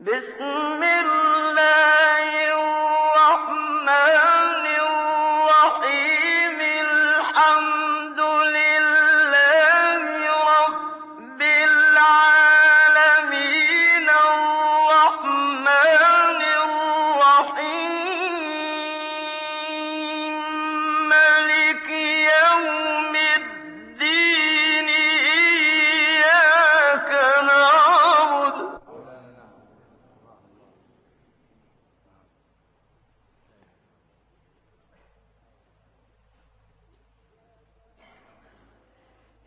بسم 0.00 0.42
الله 0.42 1.25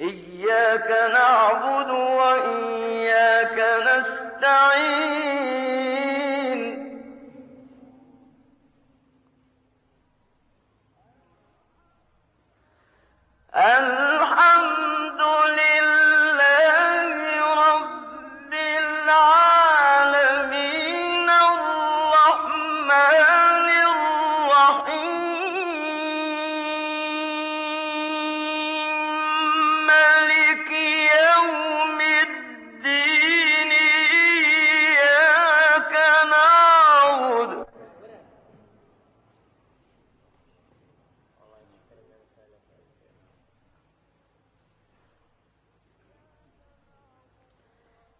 إياك 0.01 1.11
نعبد 1.11 1.89
وإياك 1.89 2.78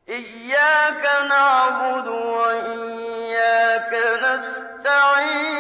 إياك 0.09 1.03
نعبد 1.29 2.07
وإياك 2.07 3.93
نستعين. 4.25 5.59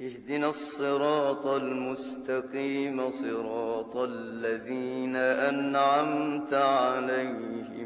اهدنا 0.00 0.48
الصراط 0.48 1.46
المستقيم 1.46 3.10
صراط 3.10 3.96
الذين 3.96 5.16
أنعمت 5.16 6.54
عليهم. 6.54 7.85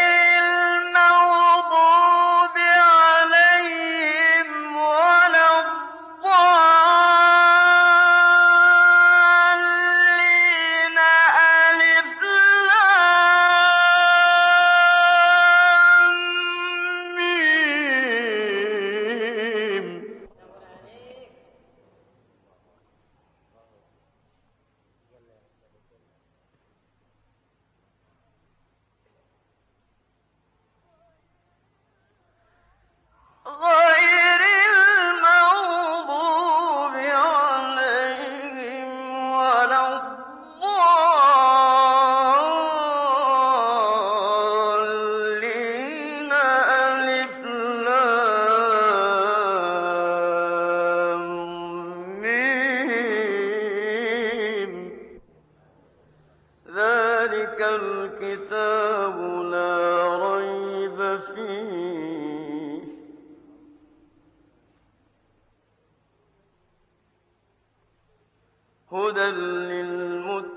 هدى 68.91 69.27
للمتقين 69.71 70.51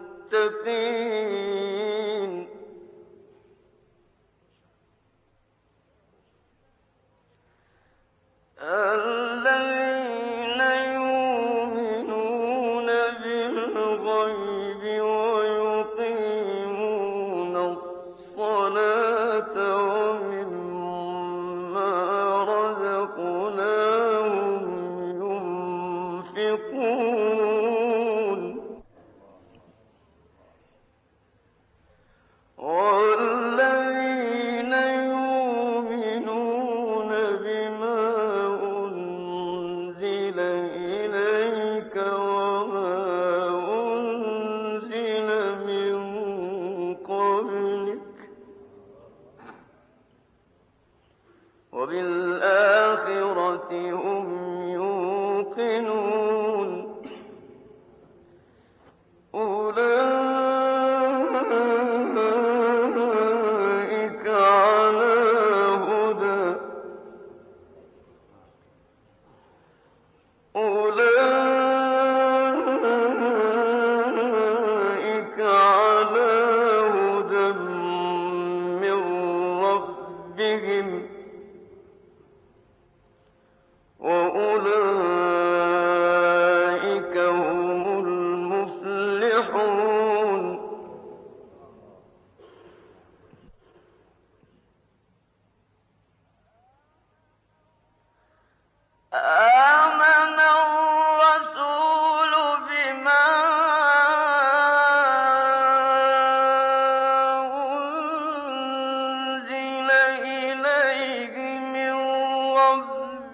مرة 53.54 53.92
هم 53.92 54.23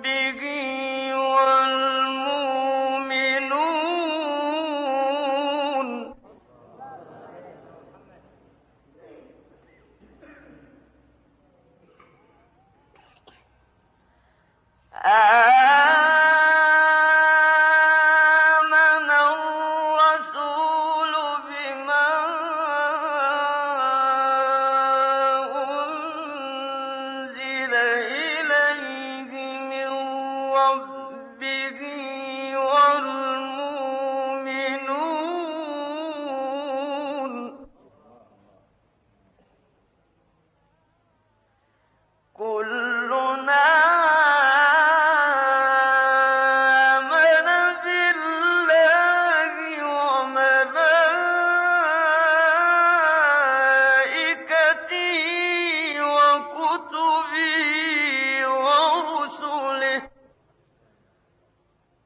ربهم 0.05 0.60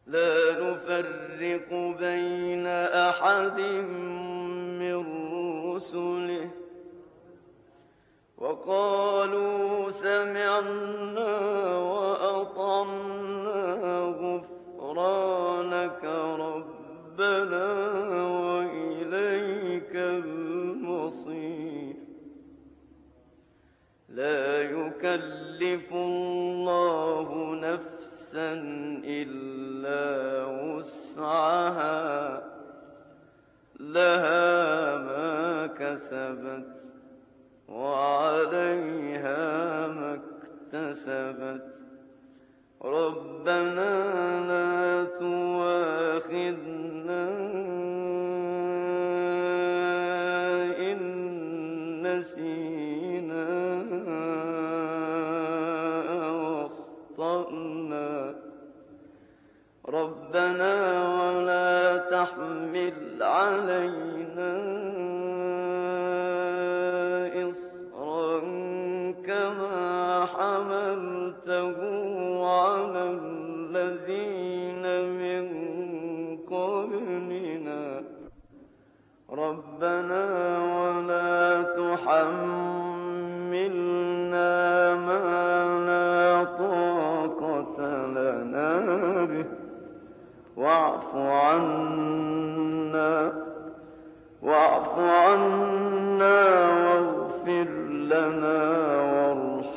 لا 0.06 0.60
نفرق 0.60 1.96
بين 1.98 2.66
أحد 2.66 3.60
من 4.80 5.04
رسله. 5.74 6.50
وقالوا 8.38 9.90
سمعنا 9.90 11.63
ربنا 59.88 60.74
ولا 61.18 61.96
تحمل 62.10 63.22
علينا 63.22 64.73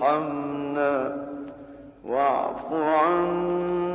وارحمنا 0.01 0.93
واعف 2.05 2.73
عنا 2.73 3.86